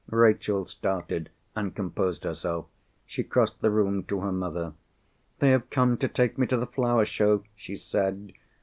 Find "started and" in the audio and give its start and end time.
0.65-1.75